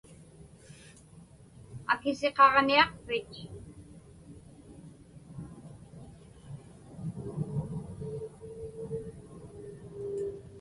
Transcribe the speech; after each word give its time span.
Akisiqaġniaqpich? 1.91 3.37